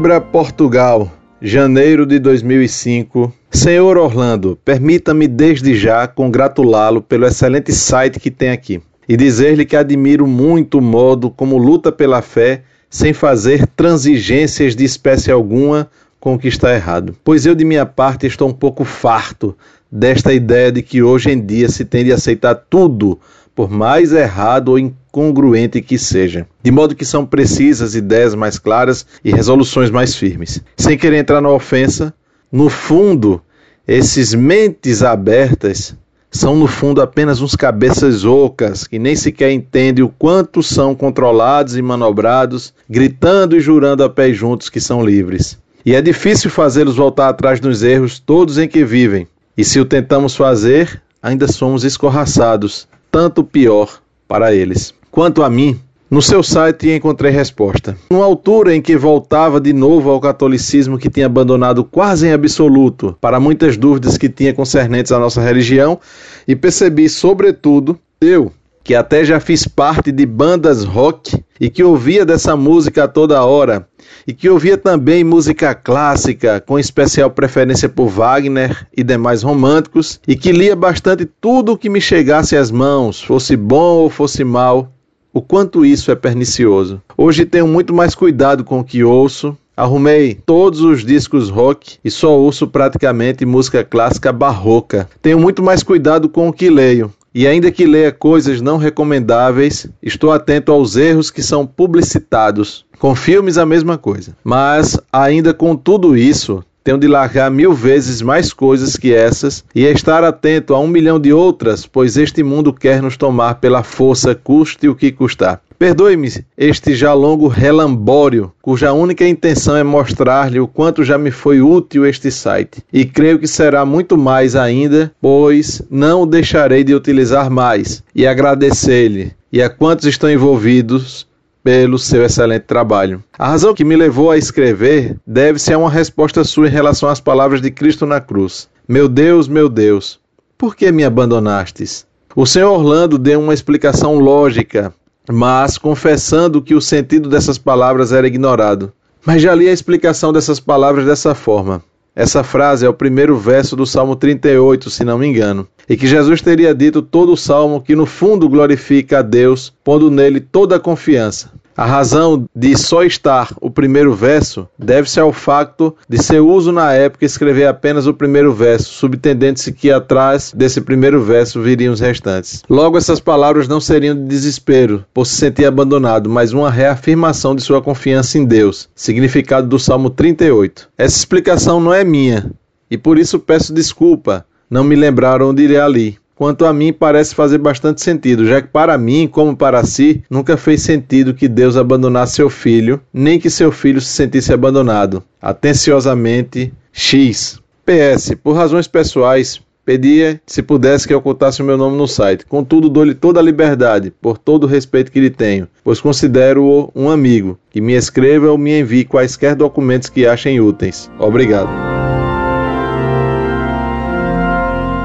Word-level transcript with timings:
Coimbra, 0.00 0.18
Portugal, 0.18 1.12
janeiro 1.42 2.06
de 2.06 2.18
2005. 2.18 3.30
Senhor 3.50 3.98
Orlando, 3.98 4.58
permita-me 4.64 5.28
desde 5.28 5.74
já 5.74 6.08
congratulá-lo 6.08 7.02
pelo 7.02 7.26
excelente 7.26 7.70
site 7.70 8.18
que 8.18 8.30
tem 8.30 8.48
aqui 8.48 8.80
e 9.06 9.14
dizer-lhe 9.14 9.66
que 9.66 9.76
admiro 9.76 10.26
muito 10.26 10.78
o 10.78 10.80
modo 10.80 11.28
como 11.28 11.58
luta 11.58 11.92
pela 11.92 12.22
fé 12.22 12.62
sem 12.88 13.12
fazer 13.12 13.66
transigências 13.66 14.74
de 14.74 14.84
espécie 14.84 15.30
alguma 15.30 15.90
com 16.18 16.32
o 16.32 16.38
que 16.38 16.48
está 16.48 16.74
errado. 16.74 17.14
Pois 17.22 17.44
eu, 17.44 17.54
de 17.54 17.66
minha 17.66 17.84
parte, 17.84 18.26
estou 18.26 18.48
um 18.48 18.54
pouco 18.54 18.86
farto 18.86 19.54
desta 19.92 20.32
ideia 20.32 20.72
de 20.72 20.80
que 20.80 21.02
hoje 21.02 21.30
em 21.30 21.38
dia 21.38 21.68
se 21.68 21.84
tende 21.84 22.10
a 22.10 22.14
aceitar 22.14 22.54
tudo, 22.54 23.20
por 23.54 23.68
mais 23.68 24.14
errado 24.14 24.70
ou 24.70 24.78
incongruente 25.10 25.82
que 25.82 25.98
seja. 25.98 26.46
De 26.62 26.70
modo 26.70 26.94
que 26.94 27.04
são 27.04 27.26
precisas 27.26 27.94
ideias 27.94 28.34
mais 28.34 28.58
claras 28.58 29.04
e 29.24 29.32
resoluções 29.32 29.90
mais 29.90 30.14
firmes. 30.14 30.62
Sem 30.76 30.96
querer 30.96 31.18
entrar 31.18 31.40
na 31.40 31.50
ofensa, 31.50 32.14
no 32.50 32.68
fundo, 32.68 33.42
esses 33.86 34.34
mentes 34.34 35.02
abertas 35.02 35.96
são 36.30 36.54
no 36.54 36.68
fundo 36.68 37.02
apenas 37.02 37.40
uns 37.40 37.56
cabeças 37.56 38.24
ocas 38.24 38.86
que 38.86 39.00
nem 39.00 39.16
sequer 39.16 39.50
entendem 39.50 40.04
o 40.04 40.08
quanto 40.08 40.62
são 40.62 40.94
controlados 40.94 41.76
e 41.76 41.82
manobrados, 41.82 42.72
gritando 42.88 43.56
e 43.56 43.60
jurando 43.60 44.04
a 44.04 44.08
pé 44.08 44.32
juntos 44.32 44.68
que 44.68 44.80
são 44.80 45.04
livres. 45.04 45.58
E 45.84 45.94
é 45.94 46.00
difícil 46.00 46.50
fazê-los 46.50 46.96
voltar 46.96 47.28
atrás 47.28 47.58
dos 47.58 47.82
erros 47.82 48.20
todos 48.20 48.58
em 48.58 48.68
que 48.68 48.84
vivem. 48.84 49.26
E 49.56 49.64
se 49.64 49.80
o 49.80 49.84
tentamos 49.84 50.36
fazer, 50.36 51.02
ainda 51.20 51.48
somos 51.48 51.82
escorraçados, 51.82 52.86
tanto 53.10 53.42
pior 53.42 54.00
para 54.28 54.54
eles. 54.54 54.94
Quanto 55.10 55.42
a 55.42 55.50
mim, 55.50 55.78
no 56.10 56.22
seu 56.22 56.42
site 56.42 56.90
encontrei 56.90 57.32
resposta. 57.32 57.96
Numa 58.10 58.24
altura 58.24 58.74
em 58.74 58.80
que 58.80 58.96
voltava 58.96 59.60
de 59.60 59.72
novo 59.72 60.10
ao 60.10 60.20
catolicismo 60.20 60.98
que 60.98 61.10
tinha 61.10 61.26
abandonado 61.26 61.84
quase 61.84 62.28
em 62.28 62.32
absoluto 62.32 63.16
para 63.20 63.40
muitas 63.40 63.76
dúvidas 63.76 64.16
que 64.16 64.28
tinha 64.28 64.54
concernentes 64.54 65.12
à 65.12 65.18
nossa 65.18 65.40
religião, 65.40 65.98
e 66.46 66.54
percebi, 66.54 67.08
sobretudo, 67.08 67.98
eu, 68.20 68.52
que 68.82 68.94
até 68.94 69.24
já 69.24 69.38
fiz 69.38 69.66
parte 69.66 70.10
de 70.10 70.24
bandas 70.24 70.84
rock 70.84 71.42
e 71.60 71.68
que 71.68 71.84
ouvia 71.84 72.24
dessa 72.24 72.56
música 72.56 73.04
a 73.04 73.08
toda 73.08 73.44
hora, 73.44 73.86
e 74.26 74.32
que 74.32 74.48
ouvia 74.48 74.78
também 74.78 75.22
música 75.22 75.74
clássica, 75.74 76.60
com 76.60 76.78
especial 76.78 77.30
preferência 77.30 77.88
por 77.88 78.08
Wagner 78.08 78.86
e 78.96 79.02
demais 79.02 79.42
românticos, 79.42 80.20
e 80.26 80.34
que 80.34 80.52
lia 80.52 80.74
bastante 80.74 81.24
tudo 81.40 81.72
o 81.72 81.78
que 81.78 81.88
me 81.88 82.00
chegasse 82.00 82.56
às 82.56 82.70
mãos, 82.70 83.22
fosse 83.22 83.56
bom 83.56 83.98
ou 83.98 84.10
fosse 84.10 84.42
mal, 84.42 84.90
o 85.32 85.40
quanto 85.40 85.84
isso 85.84 86.10
é 86.10 86.14
pernicioso. 86.14 87.00
Hoje 87.16 87.44
tenho 87.44 87.66
muito 87.66 87.94
mais 87.94 88.14
cuidado 88.14 88.64
com 88.64 88.80
o 88.80 88.84
que 88.84 89.04
ouço. 89.04 89.56
Arrumei 89.76 90.38
todos 90.44 90.82
os 90.82 91.04
discos 91.04 91.48
rock 91.48 91.96
e 92.04 92.10
só 92.10 92.38
ouço 92.38 92.66
praticamente 92.66 93.46
música 93.46 93.82
clássica 93.82 94.32
barroca. 94.32 95.08
Tenho 95.22 95.38
muito 95.38 95.62
mais 95.62 95.82
cuidado 95.82 96.28
com 96.28 96.48
o 96.48 96.52
que 96.52 96.68
leio. 96.68 97.12
E 97.32 97.46
ainda 97.46 97.70
que 97.70 97.86
leia 97.86 98.10
coisas 98.10 98.60
não 98.60 98.76
recomendáveis, 98.76 99.86
estou 100.02 100.32
atento 100.32 100.72
aos 100.72 100.96
erros 100.96 101.30
que 101.30 101.42
são 101.42 101.64
publicitados. 101.64 102.84
Com 102.98 103.14
filmes, 103.14 103.56
a 103.56 103.64
mesma 103.64 103.96
coisa. 103.96 104.36
Mas, 104.42 104.98
ainda 105.12 105.54
com 105.54 105.76
tudo 105.76 106.16
isso, 106.16 106.62
tenho 106.82 106.98
de 106.98 107.06
largar 107.06 107.50
mil 107.50 107.72
vezes 107.72 108.22
mais 108.22 108.52
coisas 108.52 108.96
que 108.96 109.14
essas 109.14 109.64
e 109.74 109.84
estar 109.84 110.24
atento 110.24 110.74
a 110.74 110.80
um 110.80 110.88
milhão 110.88 111.18
de 111.18 111.32
outras, 111.32 111.86
pois 111.86 112.16
este 112.16 112.42
mundo 112.42 112.72
quer 112.72 113.02
nos 113.02 113.16
tomar 113.16 113.56
pela 113.56 113.82
força, 113.82 114.34
custe 114.34 114.88
o 114.88 114.94
que 114.94 115.12
custar. 115.12 115.60
Perdoe-me 115.78 116.44
este 116.58 116.94
já 116.94 117.14
longo 117.14 117.48
relambório, 117.48 118.52
cuja 118.60 118.92
única 118.92 119.26
intenção 119.26 119.74
é 119.74 119.82
mostrar-lhe 119.82 120.60
o 120.60 120.68
quanto 120.68 121.02
já 121.02 121.16
me 121.16 121.30
foi 121.30 121.62
útil 121.62 122.04
este 122.04 122.30
site. 122.30 122.82
E 122.92 123.06
creio 123.06 123.38
que 123.38 123.46
será 123.46 123.86
muito 123.86 124.18
mais 124.18 124.54
ainda, 124.54 125.10
pois 125.22 125.80
não 125.90 126.22
o 126.22 126.26
deixarei 126.26 126.84
de 126.84 126.94
utilizar 126.94 127.50
mais. 127.50 128.02
E 128.14 128.26
agradecer-lhe 128.26 129.32
e 129.52 129.62
a 129.62 129.70
quantos 129.70 130.06
estão 130.06 130.30
envolvidos 130.30 131.26
pelo 131.62 131.98
seu 131.98 132.24
excelente 132.24 132.62
trabalho. 132.62 133.22
A 133.38 133.48
razão 133.48 133.74
que 133.74 133.84
me 133.84 133.96
levou 133.96 134.30
a 134.30 134.38
escrever 134.38 135.16
deve-se 135.26 135.72
a 135.72 135.78
uma 135.78 135.90
resposta 135.90 136.44
sua 136.44 136.68
em 136.68 136.70
relação 136.70 137.08
às 137.08 137.20
palavras 137.20 137.60
de 137.60 137.70
Cristo 137.70 138.06
na 138.06 138.20
cruz. 138.20 138.68
Meu 138.88 139.08
Deus, 139.08 139.46
meu 139.46 139.68
Deus, 139.68 140.18
por 140.56 140.74
que 140.74 140.90
me 140.90 141.04
abandonastes? 141.04 142.06
O 142.34 142.46
senhor 142.46 142.72
Orlando 142.72 143.18
deu 143.18 143.40
uma 143.40 143.54
explicação 143.54 144.18
lógica, 144.18 144.94
mas 145.30 145.76
confessando 145.76 146.62
que 146.62 146.74
o 146.74 146.80
sentido 146.80 147.28
dessas 147.28 147.58
palavras 147.58 148.12
era 148.12 148.26
ignorado. 148.26 148.92
Mas 149.24 149.42
já 149.42 149.54
li 149.54 149.68
a 149.68 149.72
explicação 149.72 150.32
dessas 150.32 150.58
palavras 150.58 151.04
dessa 151.04 151.34
forma. 151.34 151.82
Essa 152.14 152.42
frase 152.42 152.84
é 152.84 152.88
o 152.88 152.94
primeiro 152.94 153.36
verso 153.36 153.76
do 153.76 153.86
Salmo 153.86 154.16
38, 154.16 154.90
se 154.90 155.04
não 155.04 155.18
me 155.18 155.26
engano, 155.26 155.66
e 155.88 155.96
que 155.96 156.06
Jesus 156.06 156.42
teria 156.42 156.74
dito 156.74 157.02
todo 157.02 157.32
o 157.32 157.36
salmo 157.36 157.80
que 157.80 157.94
no 157.94 158.04
fundo 158.04 158.48
glorifica 158.48 159.20
a 159.20 159.22
Deus, 159.22 159.72
pondo 159.84 160.10
nele 160.10 160.40
toda 160.40 160.76
a 160.76 160.80
confiança. 160.80 161.52
A 161.76 161.86
razão 161.86 162.46
de 162.54 162.76
só 162.76 163.04
estar 163.04 163.54
o 163.60 163.70
primeiro 163.70 164.14
verso 164.14 164.68
deve-se 164.78 165.18
ao 165.18 165.32
facto 165.32 165.96
de 166.08 166.22
seu 166.22 166.48
uso 166.48 166.72
na 166.72 166.92
época 166.92 167.24
escrever 167.24 167.66
apenas 167.66 168.06
o 168.06 168.14
primeiro 168.14 168.52
verso, 168.52 168.92
subtendendo-se 168.92 169.72
que 169.72 169.90
atrás 169.90 170.52
desse 170.54 170.80
primeiro 170.80 171.22
verso 171.22 171.62
viriam 171.62 171.94
os 171.94 172.00
restantes. 172.00 172.62
Logo, 172.68 172.98
essas 172.98 173.20
palavras 173.20 173.66
não 173.66 173.80
seriam 173.80 174.14
de 174.14 174.24
desespero 174.24 175.04
por 175.14 175.26
se 175.26 175.36
sentir 175.36 175.64
abandonado, 175.64 176.28
mas 176.28 176.52
uma 176.52 176.70
reafirmação 176.70 177.54
de 177.54 177.62
sua 177.62 177.80
confiança 177.80 178.36
em 178.36 178.44
Deus, 178.44 178.88
significado 178.94 179.66
do 179.66 179.78
Salmo 179.78 180.10
38. 180.10 180.88
Essa 180.98 181.16
explicação 181.16 181.80
não 181.80 181.94
é 181.94 182.04
minha, 182.04 182.50
e 182.90 182.98
por 182.98 183.18
isso 183.18 183.38
peço 183.38 183.72
desculpa, 183.72 184.44
não 184.68 184.84
me 184.84 184.94
lembraram 184.94 185.50
onde 185.50 185.62
irei 185.62 185.78
ali 185.78 186.19
quanto 186.40 186.64
a 186.64 186.72
mim 186.72 186.90
parece 186.90 187.34
fazer 187.34 187.58
bastante 187.58 188.00
sentido, 188.00 188.46
já 188.46 188.62
que 188.62 188.68
para 188.68 188.96
mim, 188.96 189.28
como 189.30 189.54
para 189.54 189.84
si, 189.84 190.22
nunca 190.30 190.56
fez 190.56 190.80
sentido 190.80 191.34
que 191.34 191.46
Deus 191.46 191.76
abandonasse 191.76 192.36
seu 192.36 192.48
filho, 192.48 192.98
nem 193.12 193.38
que 193.38 193.50
seu 193.50 193.70
filho 193.70 194.00
se 194.00 194.08
sentisse 194.08 194.50
abandonado. 194.50 195.22
Atenciosamente, 195.42 196.72
X. 196.90 197.60
PS, 197.84 198.36
por 198.42 198.54
razões 198.54 198.88
pessoais, 198.88 199.60
pedia 199.84 200.40
se 200.46 200.62
pudesse 200.62 201.06
que 201.06 201.12
ocultasse 201.12 201.60
o 201.60 201.64
meu 201.64 201.76
nome 201.76 201.98
no 201.98 202.08
site. 202.08 202.46
Contudo, 202.46 202.88
dou-lhe 202.88 203.14
toda 203.14 203.38
a 203.38 203.42
liberdade, 203.42 204.10
por 204.10 204.38
todo 204.38 204.64
o 204.64 204.66
respeito 204.66 205.12
que 205.12 205.20
lhe 205.20 205.28
tenho, 205.28 205.68
pois 205.84 206.00
considero-o 206.00 206.90
um 206.96 207.10
amigo, 207.10 207.58
que 207.68 207.82
me 207.82 207.92
escreva 207.92 208.50
ou 208.50 208.56
me 208.56 208.80
envie 208.80 209.04
quaisquer 209.04 209.54
documentos 209.54 210.08
que 210.08 210.26
achem 210.26 210.58
úteis. 210.58 211.10
Obrigado. 211.18 211.89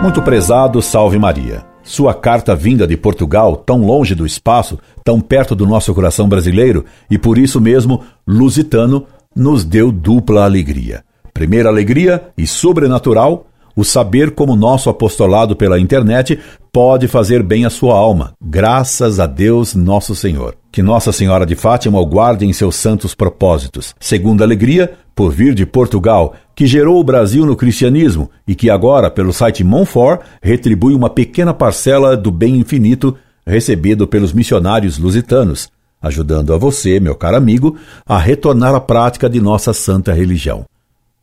Muito 0.06 0.22
prezado, 0.22 0.84
salve 0.84 1.18
Maria. 1.18 1.66
Sua 1.82 2.14
carta 2.14 2.56
vinda 2.56 2.86
de 2.86 2.96
Portugal, 2.96 3.56
tão 3.56 3.84
longe 3.84 4.14
do 4.14 4.24
espaço, 4.24 4.78
tão 5.04 5.20
perto 5.20 5.56
do 5.56 5.66
nosso 5.66 5.92
coração 5.96 6.30
brasileiro, 6.30 6.86
e 7.10 7.18
por 7.18 7.40
isso 7.40 7.60
mesmo, 7.60 8.04
lusitano, 8.28 9.08
nos 9.36 9.64
deu 9.64 9.92
dupla 9.92 10.44
alegria. 10.44 11.04
Primeira 11.34 11.70
alegria 11.70 12.22
e 12.38 12.46
sobrenatural, 12.46 13.48
o 13.76 13.84
saber 13.84 14.32
como 14.32 14.56
nosso 14.56 14.90
apostolado 14.90 15.56
pela 15.56 15.80
internet 15.80 16.40
pode 16.72 17.08
fazer 17.08 17.44
bem 17.44 17.66
à 17.66 17.70
sua 17.70 17.96
alma, 17.96 18.34
graças 18.42 19.20
a 19.20 19.26
Deus 19.26 19.76
nosso 19.76 20.16
Senhor. 20.16 20.56
Que 20.72 20.84
Nossa 20.84 21.14
Senhora 21.14 21.46
de 21.46 21.56
Fátima 21.56 22.02
o 22.02 22.06
guarde 22.06 22.46
em 22.46 22.52
seus 22.52 22.76
santos 22.76 23.16
propósitos. 23.16 23.96
Segunda 23.98 24.44
alegria, 24.44 24.94
por 25.16 25.32
vir 25.32 25.54
de 25.54 25.66
Portugal, 25.66 26.36
que 26.54 26.68
gerou 26.68 27.00
o 27.00 27.04
Brasil 27.04 27.46
no 27.46 27.56
cristianismo 27.56 28.30
e 28.46 28.54
que 28.54 28.70
agora, 28.70 29.10
pelo 29.10 29.32
site 29.32 29.64
Monfort, 29.64 30.22
retribui 30.42 30.94
uma 30.94 31.10
pequena 31.10 31.54
parcela 31.54 32.18
do 32.18 32.30
bem 32.30 32.58
infinito 32.58 33.16
recebido 33.48 34.06
pelos 34.06 34.34
missionários 34.34 34.98
lusitanos, 34.98 35.70
ajudando 36.02 36.54
a 36.54 36.58
você, 36.58 37.00
meu 37.00 37.16
caro 37.16 37.38
amigo, 37.38 37.78
a 38.06 38.18
retornar 38.18 38.76
à 38.76 38.80
prática 38.82 39.30
de 39.30 39.40
nossa 39.40 39.72
santa 39.74 40.12
religião. 40.12 40.66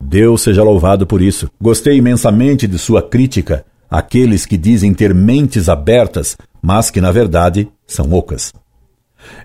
Deus 0.03 0.41
seja 0.41 0.63
louvado 0.63 1.07
por 1.07 1.21
isso. 1.21 1.49
Gostei 1.61 1.97
imensamente 1.97 2.67
de 2.67 2.77
sua 2.77 3.01
crítica 3.01 3.65
àqueles 3.89 4.45
que 4.45 4.57
dizem 4.57 4.93
ter 4.93 5.13
mentes 5.13 5.69
abertas, 5.69 6.35
mas 6.61 6.91
que 6.91 6.99
na 6.99 7.11
verdade 7.11 7.69
são 7.87 8.11
ocas. 8.13 8.51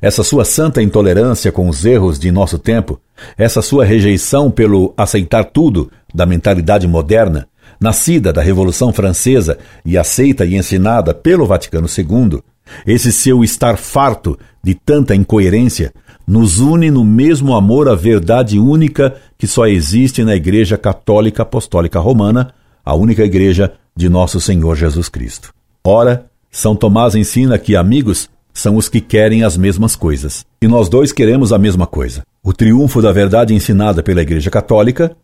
Essa 0.03 0.25
sua 0.25 0.45
santa 0.45 0.83
intolerância 0.83 1.53
com 1.53 1.69
os 1.69 1.85
erros 1.85 2.19
de 2.19 2.33
nosso 2.33 2.59
tempo, 2.59 3.01
essa 3.37 3.63
sua 3.63 3.85
rejeição 3.85 4.51
pelo 4.51 4.93
aceitar 4.97 5.45
tudo 5.45 5.91
da 6.13 6.27
mentalidade 6.27 6.89
moderna, 6.89 7.47
nascida 7.81 8.33
da 8.33 8.43
Revolução 8.43 8.93
Francesa 8.93 9.57
e 9.85 9.97
aceita 9.97 10.45
e 10.45 10.57
ensinada 10.57 11.15
pelo 11.15 11.47
Vaticano 11.47 11.87
II, 11.87 12.43
esse 12.87 13.13
seu 13.13 13.43
estar 13.43 13.77
farto 13.77 14.39
de 14.63 14.75
tanta 14.75 15.15
incoerência, 15.15 15.93
nos 16.27 16.59
une 16.59 16.91
no 16.91 17.05
mesmo 17.05 17.55
amor 17.55 17.89
à 17.89 17.95
verdade 17.95 18.59
única 18.59 19.17
que 19.39 19.47
só 19.47 19.67
existe 19.67 20.23
na 20.25 20.37
Igreja 20.37 20.77
Católica 20.77 21.43
Apostólica 21.43 21.99
Romana, 21.99 22.53
a 22.85 22.95
única 22.95 23.25
igreja 23.25 23.73
de 23.97 24.09
nosso 24.09 24.41
Senhor 24.41 24.77
Jesus 24.77 25.09
Cristo. 25.09 25.53
Ora, 25.85 26.27
São 26.51 26.75
Tomás 26.77 27.15
ensina 27.15 27.59
que 27.59 27.77
amigos 27.77 28.29
são 28.53 28.77
os 28.77 28.89
que 28.89 29.01
querem 29.01 29.45
as 29.45 29.57
mesmas 29.57 29.95
coisas. 29.95 30.45
E 30.61 30.67
nós 30.67 30.89
dois 30.89 31.13
queremos 31.13 31.53
a 31.53 31.59
mesma 31.59 31.87
coisa. 31.87 32.23
o 32.43 32.53
triunfo 32.53 33.03
da 33.03 33.13
verdade 33.13 33.55
ensinada 33.55 34.03
pela 34.03 34.23
Igreja 34.23 34.51
Católica 34.51 35.15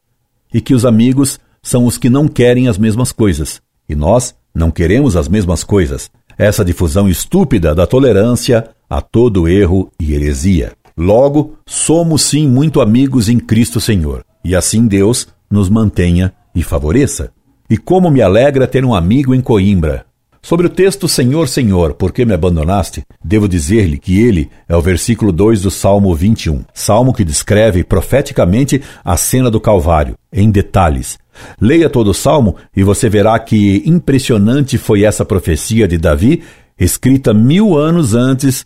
e 0.53 0.61
que 0.61 0.75
os 0.75 0.85
amigos 0.85 1.41
são 1.63 1.87
os 1.87 1.97
que 1.97 2.11
não 2.11 2.29
querem 2.29 2.69
as 2.69 2.77
mesmas 2.77 3.11
coisas. 3.11 3.61
E 3.89 3.95
nós 3.95 4.35
não 4.55 4.71
queremos 4.71 5.17
as 5.17 5.27
mesmas 5.27 5.65
coisas. 5.65 6.11
Essa 6.39 6.65
difusão 6.65 7.09
estúpida 7.09 7.75
da 7.75 7.87
tolerância 7.87 8.69
a 8.89 9.01
todo 9.01 9.49
erro 9.49 9.91
e 10.01 10.15
heresia. 10.15 10.73
Logo, 10.97 11.55
somos 11.67 12.23
sim 12.23 12.49
muito 12.49 12.81
amigos 12.81 13.29
em 13.29 13.39
Cristo 13.39 13.81
Senhor, 13.81 14.25
e 14.45 14.55
assim 14.55 14.87
Deus 14.87 15.29
nos 15.51 15.69
mantenha 15.69 16.33
e 16.55 16.63
favoreça. 16.63 17.33
E 17.69 17.77
como 17.77 18.11
me 18.11 18.23
alegra 18.23 18.67
ter 18.67 18.85
um 18.85 18.95
amigo 18.95 19.35
em 19.35 19.41
Coimbra. 19.41 20.07
Sobre 20.45 20.67
o 20.67 20.71
texto 20.71 21.09
Senhor, 21.09 21.49
Senhor, 21.49 21.95
por 21.95 22.13
que 22.13 22.25
me 22.25 22.35
abandonaste? 22.35 23.03
Devo 23.25 23.49
dizer-lhe 23.49 23.99
que 23.99 24.21
ele 24.21 24.51
é 24.69 24.77
o 24.77 24.81
versículo 24.83 25.33
2 25.33 25.63
do 25.63 25.71
Salmo 25.71 26.15
21, 26.15 26.65
salmo 26.75 27.15
que 27.15 27.25
descreve 27.25 27.83
profeticamente 27.83 28.83
a 29.03 29.17
cena 29.17 29.51
do 29.51 29.59
Calvário, 29.59 30.17
em 30.31 30.51
detalhes. 30.51 31.19
Leia 31.61 31.91
todo 31.91 32.11
o 32.11 32.15
salmo 32.15 32.57
e 32.77 32.83
você 32.83 33.09
verá 33.09 33.39
que 33.39 33.83
impressionante 33.87 34.79
foi 34.79 35.05
essa 35.05 35.25
profecia 35.25 35.87
de 35.89 35.99
Davi, 35.99 36.43
escrita 36.79 37.33
mil 37.33 37.77
anos 37.77 38.15
antes 38.15 38.65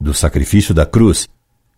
do 0.00 0.14
sacrifício 0.14 0.74
da 0.74 0.86
cruz, 0.86 1.28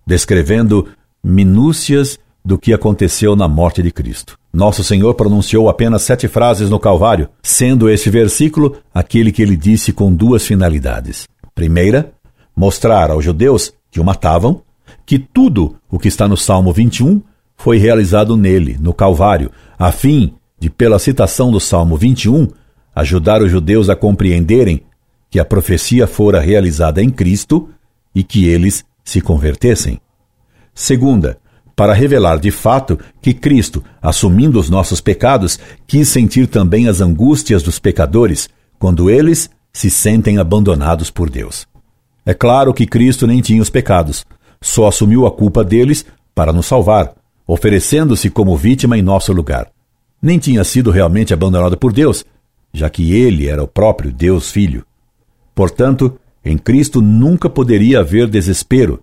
descrevendo 0.06 0.88
minúcias 1.22 2.18
do 2.44 2.58
que 2.58 2.72
aconteceu 2.72 3.36
na 3.36 3.46
morte 3.46 3.82
de 3.82 3.90
Cristo. 3.90 4.36
Nosso 4.52 4.82
Senhor 4.84 5.14
pronunciou 5.14 5.68
apenas 5.68 6.02
sete 6.02 6.28
frases 6.28 6.68
no 6.68 6.78
Calvário, 6.78 7.28
sendo 7.42 7.88
esse 7.88 8.10
versículo 8.10 8.76
aquele 8.92 9.32
que 9.32 9.42
ele 9.42 9.56
disse 9.56 9.92
com 9.92 10.12
duas 10.12 10.44
finalidades. 10.44 11.28
Primeira, 11.54 12.12
mostrar 12.54 13.10
aos 13.10 13.24
judeus 13.24 13.72
que 13.90 14.00
o 14.00 14.04
matavam 14.04 14.62
que 15.06 15.18
tudo 15.18 15.76
o 15.90 15.98
que 15.98 16.08
está 16.08 16.28
no 16.28 16.36
Salmo 16.36 16.72
21 16.72 17.22
foi 17.62 17.78
realizado 17.78 18.36
nele, 18.36 18.76
no 18.80 18.92
Calvário, 18.92 19.48
a 19.78 19.92
fim 19.92 20.34
de, 20.58 20.68
pela 20.68 20.98
citação 20.98 21.48
do 21.48 21.60
Salmo 21.60 21.96
21, 21.96 22.48
ajudar 22.92 23.40
os 23.40 23.52
judeus 23.52 23.88
a 23.88 23.94
compreenderem 23.94 24.82
que 25.30 25.38
a 25.38 25.44
profecia 25.44 26.08
fora 26.08 26.40
realizada 26.40 27.00
em 27.00 27.08
Cristo 27.08 27.68
e 28.12 28.24
que 28.24 28.48
eles 28.48 28.84
se 29.04 29.20
convertessem. 29.20 30.00
Segunda, 30.74 31.38
para 31.76 31.92
revelar 31.92 32.40
de 32.40 32.50
fato 32.50 32.98
que 33.20 33.32
Cristo, 33.32 33.84
assumindo 34.02 34.58
os 34.58 34.68
nossos 34.68 35.00
pecados, 35.00 35.56
quis 35.86 36.08
sentir 36.08 36.48
também 36.48 36.88
as 36.88 37.00
angústias 37.00 37.62
dos 37.62 37.78
pecadores 37.78 38.48
quando 38.76 39.08
eles 39.08 39.48
se 39.72 39.88
sentem 39.88 40.36
abandonados 40.36 41.10
por 41.10 41.30
Deus. 41.30 41.68
É 42.26 42.34
claro 42.34 42.74
que 42.74 42.86
Cristo 42.86 43.24
nem 43.24 43.40
tinha 43.40 43.62
os 43.62 43.70
pecados, 43.70 44.26
só 44.60 44.88
assumiu 44.88 45.26
a 45.26 45.30
culpa 45.30 45.62
deles 45.62 46.04
para 46.34 46.52
nos 46.52 46.66
salvar, 46.66 47.21
oferecendo-se 47.52 48.30
como 48.30 48.56
vítima 48.56 48.96
em 48.96 49.02
nosso 49.02 49.30
lugar. 49.30 49.70
Nem 50.22 50.38
tinha 50.38 50.64
sido 50.64 50.90
realmente 50.90 51.34
abandonado 51.34 51.76
por 51.76 51.92
Deus, 51.92 52.24
já 52.72 52.88
que 52.88 53.12
ele 53.12 53.46
era 53.46 53.62
o 53.62 53.68
próprio 53.68 54.10
Deus 54.10 54.50
Filho. 54.50 54.86
Portanto, 55.54 56.18
em 56.42 56.56
Cristo 56.56 57.02
nunca 57.02 57.50
poderia 57.50 58.00
haver 58.00 58.26
desespero, 58.26 59.02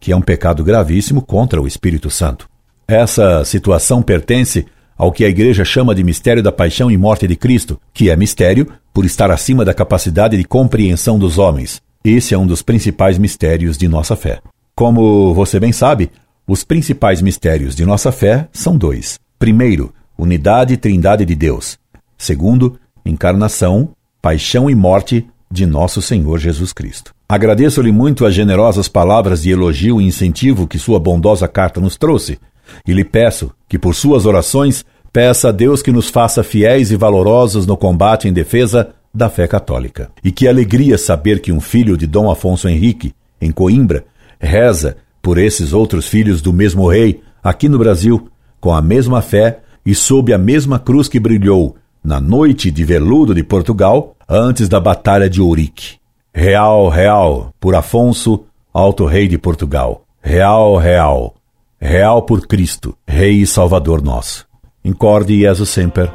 que 0.00 0.10
é 0.10 0.16
um 0.16 0.22
pecado 0.22 0.64
gravíssimo 0.64 1.20
contra 1.20 1.60
o 1.60 1.66
Espírito 1.66 2.08
Santo. 2.08 2.48
Essa 2.88 3.44
situação 3.44 4.00
pertence 4.00 4.64
ao 4.96 5.12
que 5.12 5.22
a 5.22 5.28
Igreja 5.28 5.62
chama 5.62 5.94
de 5.94 6.02
mistério 6.02 6.42
da 6.42 6.50
paixão 6.50 6.90
e 6.90 6.96
morte 6.96 7.28
de 7.28 7.36
Cristo, 7.36 7.78
que 7.92 8.08
é 8.08 8.16
mistério 8.16 8.66
por 8.94 9.04
estar 9.04 9.30
acima 9.30 9.62
da 9.62 9.74
capacidade 9.74 10.38
de 10.38 10.44
compreensão 10.44 11.18
dos 11.18 11.36
homens. 11.36 11.82
Esse 12.02 12.32
é 12.32 12.38
um 12.38 12.46
dos 12.46 12.62
principais 12.62 13.18
mistérios 13.18 13.76
de 13.76 13.88
nossa 13.88 14.16
fé. 14.16 14.40
Como 14.74 15.34
você 15.34 15.60
bem 15.60 15.70
sabe, 15.70 16.10
os 16.46 16.62
principais 16.62 17.22
mistérios 17.22 17.74
de 17.74 17.86
nossa 17.86 18.12
fé 18.12 18.48
são 18.52 18.76
dois. 18.76 19.18
Primeiro, 19.38 19.94
unidade 20.16 20.74
e 20.74 20.76
trindade 20.76 21.24
de 21.24 21.34
Deus. 21.34 21.78
Segundo, 22.18 22.78
encarnação, 23.04 23.90
paixão 24.20 24.68
e 24.68 24.74
morte 24.74 25.26
de 25.50 25.64
nosso 25.64 26.02
Senhor 26.02 26.38
Jesus 26.38 26.72
Cristo. 26.72 27.14
Agradeço-lhe 27.28 27.90
muito 27.90 28.26
as 28.26 28.34
generosas 28.34 28.88
palavras 28.88 29.42
de 29.42 29.50
elogio 29.50 30.00
e 30.00 30.04
incentivo 30.04 30.66
que 30.66 30.78
sua 30.78 30.98
bondosa 30.98 31.48
carta 31.48 31.80
nos 31.80 31.96
trouxe, 31.96 32.38
e 32.86 32.92
lhe 32.92 33.04
peço 33.04 33.50
que, 33.68 33.78
por 33.78 33.94
suas 33.94 34.26
orações, 34.26 34.84
peça 35.12 35.48
a 35.48 35.52
Deus 35.52 35.80
que 35.82 35.92
nos 35.92 36.10
faça 36.10 36.42
fiéis 36.42 36.90
e 36.90 36.96
valorosos 36.96 37.66
no 37.66 37.76
combate 37.76 38.28
em 38.28 38.32
defesa 38.32 38.90
da 39.14 39.30
fé 39.30 39.46
católica. 39.46 40.10
E 40.22 40.30
que 40.30 40.46
alegria 40.46 40.98
saber 40.98 41.40
que 41.40 41.52
um 41.52 41.60
filho 41.60 41.96
de 41.96 42.06
Dom 42.06 42.30
Afonso 42.30 42.68
Henrique, 42.68 43.14
em 43.40 43.50
Coimbra, 43.50 44.04
reza 44.40 44.96
por 45.24 45.38
esses 45.38 45.72
outros 45.72 46.06
filhos 46.06 46.42
do 46.42 46.52
mesmo 46.52 46.86
rei, 46.86 47.22
aqui 47.42 47.66
no 47.66 47.78
Brasil, 47.78 48.28
com 48.60 48.74
a 48.74 48.82
mesma 48.82 49.22
fé 49.22 49.60
e 49.84 49.94
sob 49.94 50.34
a 50.34 50.38
mesma 50.38 50.78
cruz 50.78 51.08
que 51.08 51.18
brilhou 51.18 51.76
na 52.04 52.20
noite 52.20 52.70
de 52.70 52.84
veludo 52.84 53.34
de 53.34 53.42
Portugal, 53.42 54.14
antes 54.28 54.68
da 54.68 54.78
Batalha 54.78 55.28
de 55.28 55.40
Ourique. 55.40 55.96
Real, 56.32 56.90
real, 56.90 57.54
por 57.58 57.74
Afonso, 57.74 58.44
alto 58.70 59.06
rei 59.06 59.26
de 59.26 59.38
Portugal. 59.38 60.04
Real, 60.20 60.76
real, 60.76 61.34
real 61.80 62.20
por 62.20 62.46
Cristo, 62.46 62.94
rei 63.08 63.40
e 63.40 63.46
salvador 63.46 64.02
nosso. 64.02 64.46
Incorde 64.84 65.40
Jesus 65.40 65.70
Semper, 65.70 66.12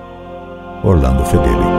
Orlando 0.84 1.26
Fedeli. 1.26 1.79